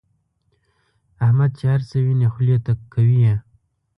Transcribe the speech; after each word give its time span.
احمد 1.25 1.49
چې 1.57 1.65
هرڅه 1.73 1.95
ویني 2.05 2.27
خولې 2.33 2.57
ته 2.65 2.71
کوي 2.93 3.17
یې. 3.25 3.35